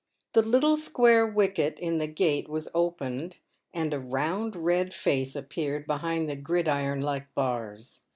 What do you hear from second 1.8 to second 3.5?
the gate was opened,